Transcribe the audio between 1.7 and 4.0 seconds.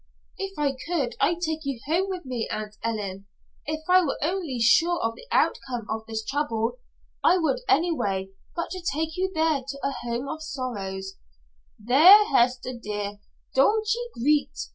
home with me, Aunt Ellen; if